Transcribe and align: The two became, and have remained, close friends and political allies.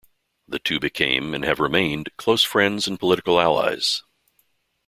The 0.47 0.57
two 0.57 0.79
became, 0.79 1.35
and 1.35 1.43
have 1.45 1.59
remained, 1.59 2.09
close 2.17 2.41
friends 2.41 2.87
and 2.87 2.99
political 2.99 3.39
allies. 3.39 4.01